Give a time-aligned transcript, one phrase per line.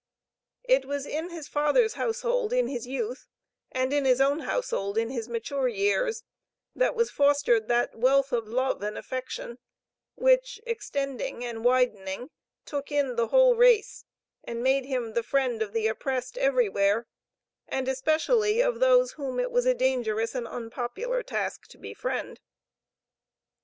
[0.63, 3.27] It was in his father's household in his youth
[3.71, 6.23] and in his own household in his mature years,
[6.75, 9.59] that was fostered that wealth of love and affection,
[10.15, 12.31] which, extending and widening,
[12.65, 14.03] took in the whole race,
[14.43, 17.05] and made him the friend of the oppressed everywhere,
[17.67, 22.39] and especially of those whom it was a dangerous and unpopular task to befriend.